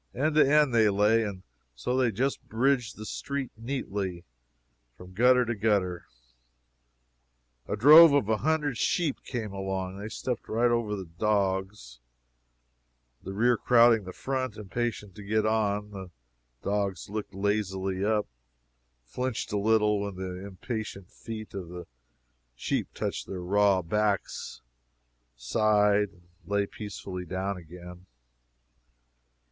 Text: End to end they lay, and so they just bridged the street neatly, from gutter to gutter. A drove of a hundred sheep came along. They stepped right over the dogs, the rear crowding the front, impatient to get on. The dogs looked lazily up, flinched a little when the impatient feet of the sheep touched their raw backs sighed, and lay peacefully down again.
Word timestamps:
End 0.15 0.33
to 0.33 0.43
end 0.51 0.73
they 0.73 0.89
lay, 0.89 1.21
and 1.23 1.43
so 1.75 1.95
they 1.95 2.11
just 2.11 2.41
bridged 2.49 2.97
the 2.97 3.05
street 3.05 3.51
neatly, 3.55 4.23
from 4.97 5.13
gutter 5.13 5.45
to 5.45 5.53
gutter. 5.53 6.07
A 7.67 7.75
drove 7.75 8.11
of 8.11 8.27
a 8.27 8.37
hundred 8.37 8.79
sheep 8.79 9.17
came 9.23 9.53
along. 9.53 9.99
They 9.99 10.09
stepped 10.09 10.49
right 10.49 10.71
over 10.71 10.95
the 10.95 11.05
dogs, 11.05 11.99
the 13.21 13.31
rear 13.33 13.57
crowding 13.57 14.05
the 14.05 14.11
front, 14.11 14.57
impatient 14.57 15.13
to 15.17 15.23
get 15.23 15.45
on. 15.45 15.91
The 15.91 16.09
dogs 16.63 17.07
looked 17.07 17.35
lazily 17.35 18.03
up, 18.03 18.25
flinched 19.05 19.51
a 19.51 19.59
little 19.59 19.99
when 20.01 20.15
the 20.15 20.43
impatient 20.47 21.11
feet 21.11 21.53
of 21.53 21.69
the 21.69 21.85
sheep 22.55 22.87
touched 22.95 23.27
their 23.27 23.43
raw 23.43 23.83
backs 23.83 24.63
sighed, 25.35 26.09
and 26.09 26.23
lay 26.47 26.65
peacefully 26.65 27.23
down 27.25 27.55
again. 27.57 28.07